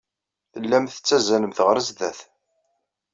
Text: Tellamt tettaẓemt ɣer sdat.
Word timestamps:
Tellamt 0.51 0.93
tettaẓemt 0.95 1.63
ɣer 1.65 1.77
sdat. 1.87 2.19